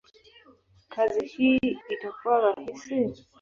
kazi 0.89 1.25
hii 1.27 1.59
itakuwa 1.93 2.39
rahisi? 2.39 3.25